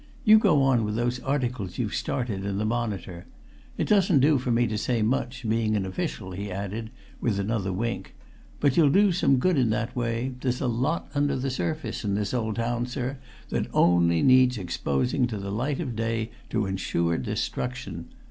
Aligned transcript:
You 0.23 0.39
go 0.39 0.63
on 0.63 0.83
with 0.83 0.95
those 0.95 1.19
articles 1.19 1.77
you've 1.77 1.93
started 1.93 2.43
in 2.43 2.57
the 2.57 2.65
Monitor. 2.65 3.27
It 3.77 3.87
doesn't 3.87 4.19
do 4.19 4.39
for 4.39 4.49
me 4.49 4.65
to 4.65 4.75
say 4.75 5.03
much, 5.03 5.47
being 5.47 5.75
an 5.75 5.85
official," 5.85 6.31
he 6.31 6.51
added, 6.51 6.89
with 7.19 7.37
another 7.37 7.71
wink, 7.71 8.15
"but 8.59 8.75
you'll 8.75 8.89
do 8.89 9.11
some 9.11 9.37
good 9.37 9.59
in 9.59 9.69
that 9.69 9.95
way 9.95 10.33
there's 10.39 10.59
a 10.59 10.65
lot 10.65 11.07
under 11.13 11.35
the 11.35 11.51
surface 11.51 12.03
in 12.03 12.15
this 12.15 12.33
old 12.33 12.55
town, 12.55 12.87
sir, 12.87 13.19
that 13.49 13.67
only 13.75 14.23
needs 14.23 14.57
exposing 14.57 15.27
to 15.27 15.37
the 15.37 15.51
light 15.51 15.79
of 15.79 15.95
day 15.95 16.31
to 16.49 16.65
ensure 16.65 17.15
destruction! 17.19 18.07